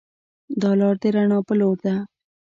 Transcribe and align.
دا 0.61 0.71
لار 0.79 0.95
د 1.01 1.03
رڼا 1.15 1.39
پر 1.47 1.55
لور 1.59 1.77
ده. 1.85 1.95